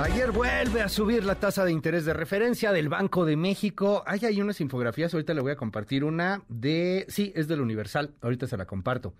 Ayer 0.00 0.32
vuelve 0.32 0.82
a 0.82 0.88
subir 0.88 1.24
la 1.24 1.36
tasa 1.36 1.64
de 1.64 1.70
interés 1.70 2.04
de 2.04 2.12
referencia 2.12 2.72
del 2.72 2.88
Banco 2.88 3.24
de 3.24 3.36
México. 3.36 4.02
Hay 4.06 4.18
ahí 4.24 4.40
unas 4.40 4.60
infografías, 4.60 5.14
ahorita 5.14 5.34
le 5.34 5.40
voy 5.40 5.52
a 5.52 5.56
compartir 5.56 6.02
una 6.02 6.42
de, 6.48 7.06
sí, 7.08 7.32
es 7.36 7.46
del 7.46 7.60
Universal, 7.60 8.12
ahorita 8.20 8.48
se 8.48 8.56
la 8.56 8.66
comparto. 8.66 9.14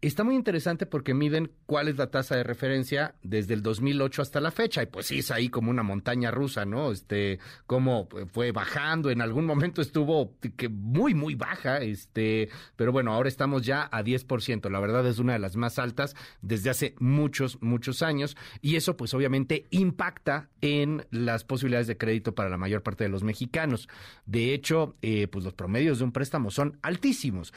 Está 0.00 0.24
muy 0.24 0.36
interesante 0.36 0.86
porque 0.86 1.14
miden 1.14 1.50
cuál 1.66 1.88
es 1.88 1.98
la 1.98 2.10
tasa 2.10 2.36
de 2.36 2.44
referencia 2.44 3.16
desde 3.22 3.52
el 3.52 3.62
2008 3.62 4.22
hasta 4.22 4.40
la 4.40 4.50
fecha 4.50 4.82
y 4.82 4.86
pues 4.86 5.06
sí 5.06 5.18
es 5.18 5.30
ahí 5.30 5.50
como 5.50 5.68
una 5.68 5.82
montaña 5.82 6.30
rusa, 6.30 6.64
¿no? 6.64 6.90
Este, 6.92 7.38
cómo 7.66 8.08
fue 8.32 8.52
bajando, 8.52 9.10
en 9.10 9.20
algún 9.20 9.44
momento 9.44 9.82
estuvo 9.82 10.32
muy 10.70 11.12
muy 11.12 11.34
baja, 11.34 11.78
este, 11.78 12.48
pero 12.76 12.92
bueno, 12.92 13.12
ahora 13.12 13.28
estamos 13.28 13.62
ya 13.62 13.90
a 13.92 14.02
10%. 14.02 14.70
La 14.70 14.80
verdad 14.80 15.06
es 15.06 15.18
una 15.18 15.34
de 15.34 15.38
las 15.38 15.56
más 15.56 15.78
altas 15.78 16.14
desde 16.40 16.70
hace 16.70 16.94
muchos 16.98 17.60
muchos 17.60 18.00
años 18.00 18.38
y 18.62 18.76
eso 18.76 18.96
pues 18.96 19.12
obviamente 19.12 19.66
impacta 19.68 20.19
en 20.60 21.06
las 21.10 21.44
posibilidades 21.44 21.86
de 21.86 21.96
crédito 21.96 22.34
para 22.34 22.48
la 22.48 22.56
mayor 22.56 22.82
parte 22.82 23.04
de 23.04 23.10
los 23.10 23.22
mexicanos. 23.22 23.88
De 24.26 24.54
hecho, 24.54 24.96
eh, 25.02 25.26
pues 25.28 25.44
los 25.44 25.54
promedios 25.54 25.98
de 25.98 26.04
un 26.04 26.12
préstamo 26.12 26.50
son 26.50 26.78
altísimos. 26.82 27.52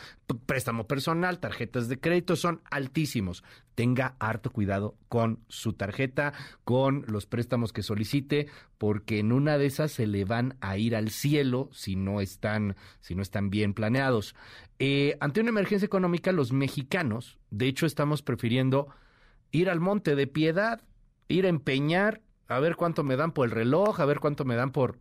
préstamo 0.45 0.87
personal, 0.87 1.39
tarjetas 1.39 1.87
de 1.87 1.99
crédito 1.99 2.35
son 2.35 2.61
altísimos. 2.71 3.43
Tenga 3.75 4.15
harto 4.19 4.51
cuidado 4.51 4.95
con 5.09 5.39
su 5.47 5.73
tarjeta, 5.73 6.33
con 6.63 7.05
los 7.07 7.25
préstamos 7.25 7.73
que 7.73 7.83
solicite, 7.83 8.47
porque 8.77 9.19
en 9.19 9.31
una 9.31 9.57
de 9.57 9.65
esas 9.65 9.91
se 9.91 10.07
le 10.07 10.25
van 10.25 10.57
a 10.61 10.77
ir 10.77 10.95
al 10.95 11.09
cielo 11.09 11.69
si 11.71 11.95
no 11.95 12.21
están, 12.21 12.75
si 13.01 13.15
no 13.15 13.21
están 13.21 13.49
bien 13.49 13.73
planeados. 13.73 14.35
Eh, 14.79 15.17
ante 15.19 15.41
una 15.41 15.49
emergencia 15.49 15.85
económica, 15.85 16.31
los 16.31 16.51
mexicanos, 16.51 17.37
de 17.49 17.67
hecho, 17.67 17.85
estamos 17.85 18.21
prefiriendo 18.21 18.87
ir 19.51 19.69
al 19.69 19.79
monte 19.79 20.15
de 20.15 20.27
piedad, 20.27 20.81
ir 21.27 21.45
a 21.45 21.49
empeñar 21.49 22.21
a 22.47 22.59
ver 22.59 22.75
cuánto 22.75 23.03
me 23.03 23.15
dan 23.15 23.31
por 23.31 23.45
el 23.45 23.51
reloj, 23.51 23.99
a 23.99 24.05
ver 24.05 24.19
cuánto 24.19 24.45
me 24.45 24.55
dan 24.55 24.71
por... 24.71 24.97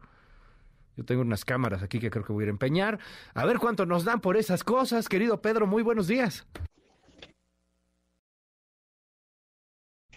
Yo 0.97 1.05
tengo 1.05 1.23
unas 1.23 1.45
cámaras 1.45 1.83
aquí 1.83 1.99
que 2.01 2.11
creo 2.11 2.25
que 2.25 2.33
voy 2.33 2.43
a 2.43 2.45
ir 2.45 2.49
a 2.49 2.53
empeñar. 2.53 2.99
A 3.35 3.47
ver 3.47 3.59
cuánto 3.59 3.87
nos 3.87 4.05
dan 4.05 4.21
por 4.21 4.37
esas 4.37 4.63
cosas, 4.63 5.09
querido 5.09 5.41
Pedro. 5.41 5.67
Muy 5.67 5.83
buenos 5.83 6.07
días. 6.07 6.47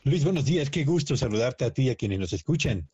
Luis, 0.04 0.24
buenos 0.24 0.46
días. 0.46 0.70
Qué 0.70 0.84
gusto 0.84 1.16
saludarte 1.16 1.66
a 1.66 1.72
ti 1.72 1.84
y 1.84 1.90
a 1.90 1.96
quienes 1.96 2.20
nos 2.20 2.34
escuchan. 2.34 2.90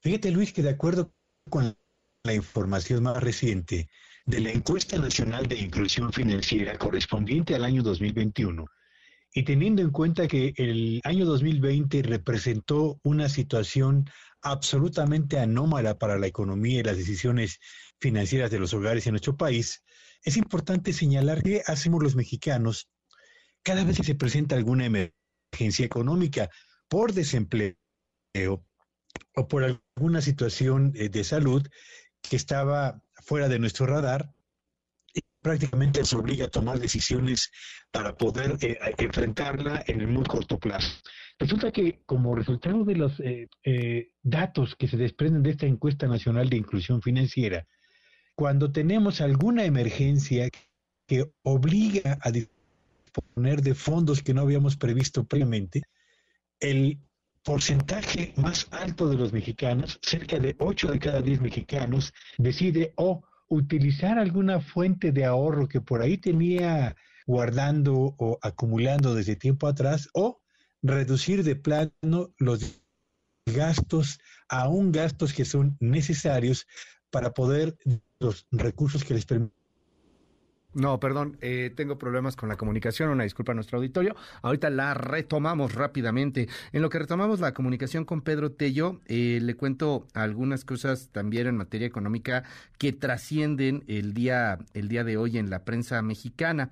Fíjate, 0.00 0.30
Luis, 0.30 0.52
que 0.52 0.62
de 0.62 0.70
acuerdo 0.70 1.12
con 1.48 1.76
la 2.22 2.34
información 2.34 3.02
más 3.02 3.20
reciente 3.22 3.88
de 4.26 4.40
la 4.40 4.50
encuesta 4.50 4.98
nacional 4.98 5.46
de 5.46 5.58
inclusión 5.58 6.12
financiera 6.12 6.76
correspondiente 6.78 7.54
al 7.54 7.64
año 7.64 7.82
2021, 7.82 8.66
y 9.36 9.42
teniendo 9.42 9.82
en 9.82 9.90
cuenta 9.90 10.26
que 10.28 10.54
el 10.56 11.02
año 11.04 11.26
2020 11.26 12.00
representó 12.00 12.98
una 13.02 13.28
situación 13.28 14.08
absolutamente 14.40 15.38
anómala 15.38 15.98
para 15.98 16.18
la 16.18 16.26
economía 16.26 16.80
y 16.80 16.82
las 16.82 16.96
decisiones 16.96 17.60
financieras 18.00 18.50
de 18.50 18.58
los 18.58 18.72
hogares 18.72 19.06
en 19.06 19.12
nuestro 19.12 19.36
país, 19.36 19.84
es 20.22 20.38
importante 20.38 20.94
señalar 20.94 21.42
que 21.42 21.60
hacemos 21.66 22.02
los 22.02 22.16
mexicanos 22.16 22.88
cada 23.62 23.84
vez 23.84 23.98
que 23.98 24.04
se 24.04 24.14
presenta 24.14 24.56
alguna 24.56 24.86
emergencia 24.86 25.84
económica 25.84 26.48
por 26.88 27.12
desempleo 27.12 27.76
o 29.34 29.48
por 29.48 29.64
alguna 29.64 30.22
situación 30.22 30.92
eh, 30.94 31.10
de 31.10 31.24
salud 31.24 31.62
que 32.22 32.36
estaba 32.36 33.02
fuera 33.22 33.50
de 33.50 33.58
nuestro 33.58 33.84
radar, 33.84 34.32
prácticamente 35.46 36.04
se 36.04 36.16
obliga 36.16 36.46
a 36.46 36.48
tomar 36.48 36.80
decisiones 36.80 37.52
para 37.92 38.16
poder 38.16 38.56
eh, 38.62 38.76
enfrentarla 38.98 39.84
en 39.86 40.00
el 40.00 40.08
muy 40.08 40.24
corto 40.24 40.58
plazo. 40.58 40.90
Resulta 41.38 41.70
que 41.70 42.00
como 42.04 42.34
resultado 42.34 42.84
de 42.84 42.96
los 42.96 43.20
eh, 43.20 43.46
eh, 43.62 44.08
datos 44.24 44.74
que 44.74 44.88
se 44.88 44.96
desprenden 44.96 45.44
de 45.44 45.50
esta 45.50 45.66
encuesta 45.66 46.08
nacional 46.08 46.48
de 46.48 46.56
inclusión 46.56 47.00
financiera, 47.00 47.64
cuando 48.34 48.72
tenemos 48.72 49.20
alguna 49.20 49.64
emergencia 49.64 50.48
que 51.06 51.30
obliga 51.44 52.18
a 52.22 52.32
disponer 52.32 53.62
de 53.62 53.76
fondos 53.76 54.24
que 54.24 54.34
no 54.34 54.40
habíamos 54.40 54.76
previsto 54.76 55.22
previamente, 55.22 55.82
el 56.58 56.98
porcentaje 57.44 58.34
más 58.34 58.66
alto 58.72 59.08
de 59.08 59.14
los 59.14 59.32
mexicanos, 59.32 60.00
cerca 60.02 60.40
de 60.40 60.56
8 60.58 60.90
de 60.90 60.98
cada 60.98 61.22
10 61.22 61.40
mexicanos, 61.40 62.12
decide 62.36 62.92
o 62.96 63.22
utilizar 63.48 64.18
alguna 64.18 64.60
fuente 64.60 65.12
de 65.12 65.24
ahorro 65.24 65.68
que 65.68 65.80
por 65.80 66.02
ahí 66.02 66.18
tenía 66.18 66.96
guardando 67.26 68.14
o 68.18 68.38
acumulando 68.42 69.14
desde 69.14 69.36
tiempo 69.36 69.66
atrás 69.66 70.08
o 70.14 70.40
reducir 70.82 71.42
de 71.42 71.56
plano 71.56 72.32
los 72.38 72.82
gastos, 73.46 74.18
aún 74.48 74.92
gastos 74.92 75.32
que 75.32 75.44
son 75.44 75.76
necesarios 75.80 76.66
para 77.10 77.32
poder 77.32 77.76
los 78.18 78.46
recursos 78.50 79.04
que 79.04 79.14
les 79.14 79.24
permiten 79.24 79.55
no, 80.76 81.00
perdón, 81.00 81.38
eh, 81.40 81.72
tengo 81.74 81.96
problemas 81.96 82.36
con 82.36 82.50
la 82.50 82.56
comunicación, 82.56 83.08
una 83.08 83.24
disculpa 83.24 83.52
a 83.52 83.54
nuestro 83.54 83.78
auditorio. 83.78 84.14
Ahorita 84.42 84.68
la 84.68 84.92
retomamos 84.92 85.74
rápidamente. 85.74 86.50
En 86.72 86.82
lo 86.82 86.90
que 86.90 86.98
retomamos 86.98 87.40
la 87.40 87.54
comunicación 87.54 88.04
con 88.04 88.20
Pedro 88.20 88.52
Tello, 88.52 89.00
eh, 89.06 89.38
le 89.40 89.56
cuento 89.56 90.06
algunas 90.12 90.66
cosas 90.66 91.08
también 91.12 91.46
en 91.46 91.56
materia 91.56 91.86
económica 91.86 92.44
que 92.76 92.92
trascienden 92.92 93.84
el 93.86 94.12
día, 94.12 94.58
el 94.74 94.88
día 94.88 95.02
de 95.02 95.16
hoy 95.16 95.38
en 95.38 95.48
la 95.48 95.64
prensa 95.64 96.02
mexicana. 96.02 96.68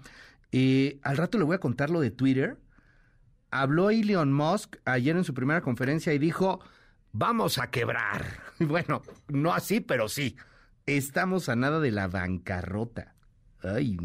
Eh, 0.52 0.98
al 1.02 1.16
rato 1.16 1.38
le 1.38 1.44
voy 1.44 1.54
a 1.54 1.60
contar 1.60 1.88
lo 1.88 2.00
de 2.00 2.10
Twitter. 2.10 2.58
Habló 3.50 3.88
Elon 3.88 4.34
Musk 4.34 4.76
ayer 4.84 5.16
en 5.16 5.24
su 5.24 5.32
primera 5.32 5.62
conferencia 5.62 6.12
y 6.12 6.18
dijo, 6.18 6.60
vamos 7.12 7.58
a 7.58 7.70
quebrar. 7.70 8.44
Bueno, 8.58 9.00
no 9.28 9.52
así, 9.52 9.80
pero 9.80 10.08
sí. 10.10 10.36
Estamos 10.84 11.48
a 11.48 11.56
nada 11.56 11.80
de 11.80 11.90
la 11.90 12.06
bancarrota. 12.06 13.13
Ay. 13.64 13.96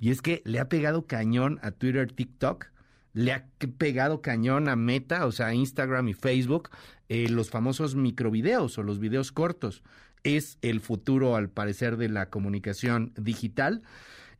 Y 0.00 0.10
es 0.10 0.22
que 0.22 0.42
le 0.44 0.60
ha 0.60 0.68
pegado 0.68 1.06
cañón 1.06 1.58
a 1.62 1.72
Twitter, 1.72 2.10
TikTok. 2.12 2.66
Le 3.12 3.32
ha 3.32 3.46
pegado 3.78 4.22
cañón 4.22 4.68
a 4.68 4.76
Meta, 4.76 5.26
o 5.26 5.32
sea, 5.32 5.54
Instagram 5.54 6.08
y 6.08 6.14
Facebook, 6.14 6.70
eh, 7.08 7.28
los 7.28 7.50
famosos 7.50 7.94
microvideos 7.94 8.76
o 8.78 8.82
los 8.82 8.98
videos 8.98 9.30
cortos. 9.30 9.82
Es 10.24 10.58
el 10.62 10.80
futuro, 10.80 11.36
al 11.36 11.48
parecer, 11.48 11.96
de 11.96 12.08
la 12.08 12.30
comunicación 12.30 13.12
digital. 13.16 13.82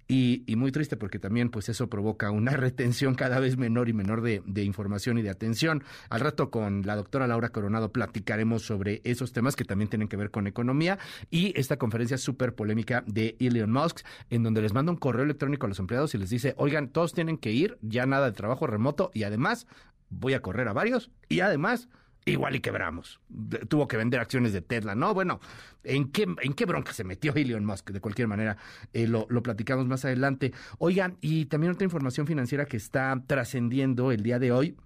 Y, 0.07 0.45
muy 0.57 0.71
triste 0.71 0.97
porque 0.97 1.19
también 1.19 1.51
pues 1.51 1.69
eso 1.69 1.89
provoca 1.89 2.31
una 2.31 2.53
retención 2.57 3.15
cada 3.15 3.41
vez 3.41 3.57
menor 3.57 3.89
y 3.89 3.93
menor 3.93 4.23
de, 4.23 4.43
información 4.63 5.19
y 5.19 5.23
de 5.23 5.31
atención. 5.31 5.83
Al 6.11 6.21
rato 6.21 6.51
con 6.51 6.83
la 6.83 6.97
doctora 6.97 7.27
Laura 7.27 7.49
Coronado 7.49 7.93
platicaremos 7.93 8.63
sobre 8.63 9.01
esos 9.05 9.33
temas 9.33 9.57
que 9.57 9.65
también 9.65 9.89
tienen 9.89 10.09
que 10.09 10.17
ver 10.17 10.31
con 10.31 10.47
economía 10.47 10.99
y 11.31 11.59
esta 11.59 11.77
conferencia 11.77 12.19
súper 12.19 12.55
polémica 12.55 13.03
de 13.07 13.37
Elon 13.41 13.73
Musk 13.73 14.01
en 14.31 14.43
donde 14.43 14.63
les 14.63 14.73
manda 14.73 14.93
un 14.93 14.99
correo 14.99 15.25
electrónico 15.25 15.67
a 15.67 15.69
los 15.69 15.79
empleados 15.79 16.15
y 16.15 16.19
les 16.19 16.31
dice, 16.31 16.55
oigan, 16.57 16.89
todos 16.89 17.13
tienen 17.13 17.39
que 17.39 17.53
ir, 17.53 17.79
ya 17.83 18.07
nada 18.07 18.27
de 18.27 18.33
trabajo 18.33 18.67
remoto 18.67 19.11
y 19.15 19.25
además 19.25 19.67
voy 20.11 20.35
a 20.35 20.41
correr 20.41 20.69
a 20.69 20.73
varios 20.73 21.11
y 21.29 21.41
además 21.41 21.89
igual 22.25 22.57
y 22.57 22.61
quebramos. 22.61 23.21
tuvo 23.69 23.87
que 23.89 23.97
vender 23.97 24.21
acciones 24.21 24.53
de 24.53 24.63
Tesla. 24.63 24.95
No, 24.95 25.15
bueno, 25.15 25.41
¿en 25.83 26.11
qué, 26.11 26.27
en 26.43 26.55
qué 26.55 26.65
bronca 26.65 26.93
se 26.93 27.05
metió 27.05 27.33
Elon 27.37 27.65
Musk? 27.65 27.91
De 27.91 28.01
cualquier 28.01 28.29
manera, 28.29 28.57
eh, 28.93 29.07
lo, 29.07 29.27
lo, 29.29 29.43
platicamos 29.43 29.87
más 29.87 30.05
adelante. 30.05 30.53
Oigan, 30.79 31.19
y 31.21 31.47
también 31.47 31.73
otra 31.73 31.85
información 31.85 32.27
financiera 32.27 32.67
que 32.67 32.77
está 32.77 33.23
trascendiendo 33.27 34.13
el 34.13 34.23
día 34.23 34.39
de 34.39 34.53
hoy 34.53 34.77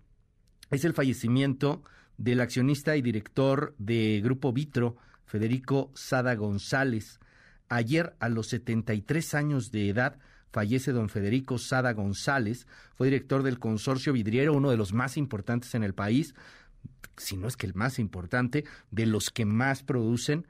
es 0.70 0.84
el 0.84 0.92
fallecimiento 0.92 1.82
del 2.16 2.40
accionista 2.40 2.96
y 2.96 3.02
director 3.02 3.74
de 3.78 4.20
Grupo 4.22 4.52
Vitro, 4.52 4.96
Federico 5.24 5.90
Sada 5.94 6.34
González. 6.34 7.20
Ayer, 7.68 8.14
a 8.18 8.28
los 8.28 8.48
73 8.48 9.34
años 9.34 9.70
de 9.70 9.88
edad, 9.88 10.18
fallece 10.50 10.92
don 10.92 11.08
Federico 11.08 11.58
Sada 11.58 11.92
González, 11.92 12.66
fue 12.96 13.06
director 13.06 13.42
del 13.42 13.58
consorcio 13.58 14.12
vidriero, 14.12 14.54
uno 14.54 14.70
de 14.70 14.76
los 14.76 14.92
más 14.92 15.16
importantes 15.16 15.74
en 15.74 15.84
el 15.84 15.94
país, 15.94 16.34
si 17.16 17.36
no 17.36 17.48
es 17.48 17.56
que 17.56 17.66
el 17.66 17.74
más 17.74 17.98
importante, 17.98 18.64
de 18.90 19.06
los 19.06 19.30
que 19.30 19.44
más 19.44 19.82
producen. 19.82 20.46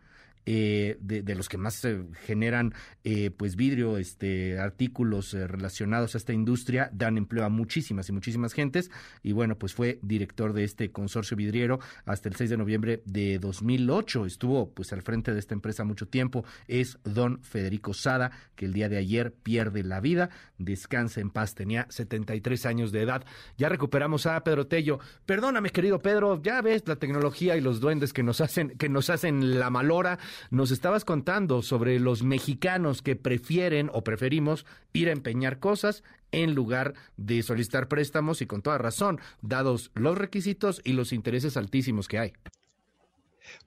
Eh, 0.50 0.96
de, 1.00 1.34
los 1.34 1.46
que 1.46 1.58
más 1.58 1.86
generan 2.24 2.72
eh, 3.04 3.30
pues 3.30 3.54
vidrio, 3.54 3.98
este, 3.98 4.58
artículos 4.58 5.34
relacionados 5.34 6.14
a 6.14 6.18
esta 6.18 6.32
industria, 6.32 6.88
dan 6.94 7.18
empleo 7.18 7.44
a 7.44 7.50
muchísimas 7.50 8.08
y 8.08 8.12
muchísimas 8.12 8.54
gentes. 8.54 8.90
Y 9.22 9.32
bueno, 9.32 9.58
pues 9.58 9.74
fue 9.74 9.98
director 10.00 10.54
de 10.54 10.64
este 10.64 10.90
consorcio 10.90 11.36
vidriero 11.36 11.80
hasta 12.06 12.30
el 12.30 12.36
6 12.36 12.48
de 12.48 12.56
noviembre 12.56 13.02
de 13.04 13.38
2008. 13.38 14.24
Estuvo 14.24 14.70
pues 14.72 14.90
al 14.94 15.02
frente 15.02 15.34
de 15.34 15.38
esta 15.38 15.52
empresa 15.52 15.84
mucho 15.84 16.08
tiempo. 16.08 16.46
Es 16.66 16.98
don 17.04 17.42
Federico 17.42 17.92
Sada, 17.92 18.30
que 18.56 18.64
el 18.64 18.72
día 18.72 18.88
de 18.88 18.96
ayer 18.96 19.34
pierde 19.34 19.82
la 19.84 20.00
vida. 20.00 20.30
Descansa 20.56 21.20
en 21.20 21.28
paz, 21.28 21.54
tenía 21.54 21.86
73 21.90 22.64
años 22.64 22.90
de 22.90 23.02
edad. 23.02 23.22
Ya 23.58 23.68
recuperamos 23.68 24.24
a 24.24 24.42
Pedro 24.44 24.66
Tello. 24.66 24.98
Perdóname, 25.26 25.68
querido 25.68 25.98
Pedro, 25.98 26.40
ya 26.42 26.62
ves 26.62 26.84
la 26.86 26.96
tecnología 26.96 27.54
y 27.58 27.60
los 27.60 27.80
duendes 27.80 28.14
que 28.14 28.22
nos 28.22 28.40
hacen, 28.40 28.70
que 28.78 28.88
nos 28.88 29.10
hacen 29.10 29.58
la 29.58 29.68
malora. 29.68 30.18
Nos 30.50 30.70
estabas 30.70 31.04
contando 31.04 31.62
sobre 31.62 32.00
los 32.00 32.22
mexicanos 32.22 33.02
que 33.02 33.16
prefieren 33.16 33.90
o 33.92 34.04
preferimos 34.04 34.66
ir 34.92 35.08
a 35.08 35.12
empeñar 35.12 35.58
cosas 35.58 36.02
en 36.32 36.54
lugar 36.54 36.94
de 37.16 37.42
solicitar 37.42 37.88
préstamos 37.88 38.42
y 38.42 38.46
con 38.46 38.62
toda 38.62 38.78
razón, 38.78 39.20
dados 39.40 39.90
los 39.94 40.18
requisitos 40.18 40.80
y 40.84 40.92
los 40.92 41.12
intereses 41.12 41.56
altísimos 41.56 42.08
que 42.08 42.18
hay. 42.18 42.32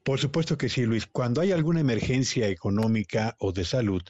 Por 0.04 0.20
supuesto 0.20 0.58
que 0.58 0.70
sí, 0.70 0.86
Luis. 0.86 1.08
Cuando 1.08 1.42
hay 1.42 1.52
alguna 1.52 1.80
emergencia 1.80 2.48
económica 2.48 3.36
o 3.40 3.52
de 3.52 3.66
salud, 3.66 4.04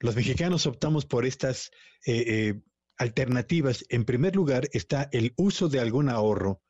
los 0.00 0.16
mexicanos 0.16 0.66
optamos 0.66 1.06
por 1.06 1.24
estas 1.24 1.70
eh, 2.06 2.24
eh, 2.26 2.60
alternativas. 2.98 3.84
En 3.88 4.04
primer 4.04 4.36
lugar 4.36 4.68
está 4.72 5.08
el 5.12 5.32
uso 5.36 5.68
de 5.68 5.80
algún 5.80 6.08
ahorro 6.08 6.60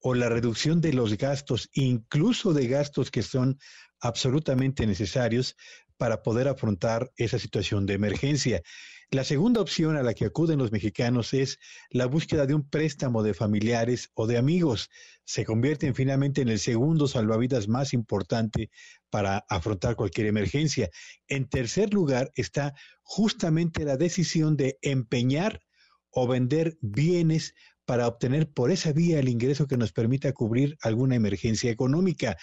o 0.00 0.14
la 0.14 0.28
reducción 0.28 0.80
de 0.80 0.92
los 0.92 1.16
gastos, 1.16 1.68
incluso 1.72 2.52
de 2.52 2.66
gastos 2.66 3.10
que 3.10 3.22
son 3.22 3.58
absolutamente 4.00 4.86
necesarios 4.86 5.56
para 5.96 6.22
poder 6.22 6.48
afrontar 6.48 7.12
esa 7.16 7.38
situación 7.38 7.84
de 7.84 7.94
emergencia. 7.94 8.62
La 9.10 9.24
segunda 9.24 9.60
opción 9.60 9.96
a 9.96 10.02
la 10.02 10.14
que 10.14 10.24
acuden 10.24 10.58
los 10.58 10.72
mexicanos 10.72 11.34
es 11.34 11.58
la 11.90 12.06
búsqueda 12.06 12.46
de 12.46 12.54
un 12.54 12.70
préstamo 12.70 13.22
de 13.22 13.34
familiares 13.34 14.08
o 14.14 14.26
de 14.26 14.38
amigos. 14.38 14.88
Se 15.24 15.44
convierten 15.44 15.94
finalmente 15.94 16.40
en 16.40 16.48
el 16.48 16.60
segundo 16.60 17.08
salvavidas 17.08 17.68
más 17.68 17.92
importante 17.92 18.70
para 19.10 19.44
afrontar 19.50 19.96
cualquier 19.96 20.28
emergencia. 20.28 20.88
En 21.26 21.48
tercer 21.48 21.92
lugar 21.92 22.30
está 22.34 22.72
justamente 23.02 23.84
la 23.84 23.96
decisión 23.96 24.56
de 24.56 24.78
empeñar 24.80 25.60
o 26.10 26.26
vender 26.26 26.78
bienes 26.80 27.54
para 27.90 28.06
obtener 28.06 28.48
por 28.48 28.70
esa 28.70 28.92
vía 28.92 29.18
el 29.18 29.28
ingreso 29.28 29.66
que 29.66 29.76
nos 29.76 29.92
permita 29.92 30.32
cubrir 30.32 30.78
alguna 30.80 31.16
emergencia 31.16 31.72
económica. 31.72 32.36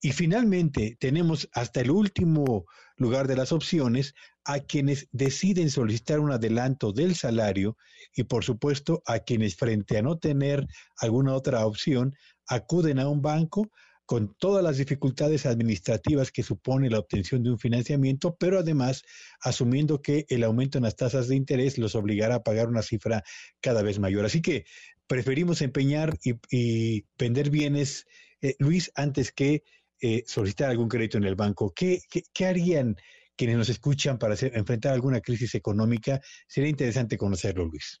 Y 0.00 0.12
finalmente 0.12 0.96
tenemos 0.98 1.46
hasta 1.52 1.82
el 1.82 1.90
último 1.90 2.64
lugar 2.96 3.28
de 3.28 3.36
las 3.36 3.52
opciones 3.52 4.14
a 4.46 4.60
quienes 4.60 5.06
deciden 5.12 5.68
solicitar 5.68 6.20
un 6.20 6.32
adelanto 6.32 6.90
del 6.90 7.16
salario 7.16 7.76
y 8.16 8.22
por 8.22 8.44
supuesto 8.44 9.02
a 9.04 9.18
quienes 9.18 9.56
frente 9.56 9.98
a 9.98 10.02
no 10.02 10.16
tener 10.16 10.66
alguna 10.96 11.34
otra 11.34 11.66
opción 11.66 12.14
acuden 12.48 12.98
a 12.98 13.06
un 13.06 13.20
banco 13.20 13.68
con 14.06 14.34
todas 14.38 14.62
las 14.62 14.76
dificultades 14.76 15.46
administrativas 15.46 16.30
que 16.30 16.42
supone 16.42 16.90
la 16.90 16.98
obtención 16.98 17.42
de 17.42 17.50
un 17.50 17.58
financiamiento, 17.58 18.36
pero 18.38 18.58
además 18.58 19.02
asumiendo 19.40 20.02
que 20.02 20.26
el 20.28 20.44
aumento 20.44 20.78
en 20.78 20.84
las 20.84 20.96
tasas 20.96 21.28
de 21.28 21.36
interés 21.36 21.78
los 21.78 21.94
obligará 21.94 22.36
a 22.36 22.42
pagar 22.42 22.68
una 22.68 22.82
cifra 22.82 23.22
cada 23.60 23.82
vez 23.82 23.98
mayor. 23.98 24.26
Así 24.26 24.42
que 24.42 24.64
preferimos 25.06 25.62
empeñar 25.62 26.18
y, 26.50 27.04
vender 27.18 27.50
bienes, 27.50 28.06
eh, 28.40 28.56
Luis, 28.58 28.90
antes 28.94 29.32
que 29.32 29.62
eh, 30.00 30.24
solicitar 30.26 30.70
algún 30.70 30.88
crédito 30.88 31.18
en 31.18 31.24
el 31.24 31.34
banco. 31.34 31.72
¿Qué, 31.74 32.00
qué, 32.32 32.46
harían 32.46 32.96
quienes 33.36 33.56
nos 33.56 33.68
escuchan 33.68 34.18
para 34.18 34.34
enfrentar 34.40 34.92
alguna 34.92 35.20
crisis 35.20 35.54
económica? 35.54 36.20
Sería 36.46 36.70
interesante 36.70 37.16
conocerlo, 37.16 37.64
Luis. 37.64 38.00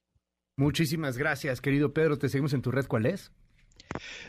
Muchísimas 0.56 1.18
gracias, 1.18 1.60
querido 1.60 1.92
Pedro. 1.92 2.18
Te 2.18 2.28
seguimos 2.28 2.52
en 2.52 2.62
tu 2.62 2.70
red. 2.70 2.86
¿Cuál 2.86 3.06
es? 3.06 3.32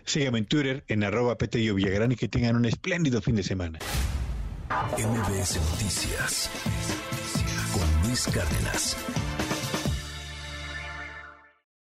Sígueme 0.03 0.39
en 0.39 0.45
Twitter 0.45 0.83
en 0.87 1.03
arroba 1.03 1.37
Petello 1.37 1.75
Villagrán 1.75 2.11
y 2.11 2.15
que 2.15 2.27
tengan 2.27 2.55
un 2.55 2.65
espléndido 2.65 3.21
fin 3.21 3.35
de 3.35 3.43
semana. 3.43 3.79
MBS 4.97 5.57
Noticias 5.57 6.49
con 7.73 8.07
Luis 8.07 8.25
Cárdenas. 8.25 8.97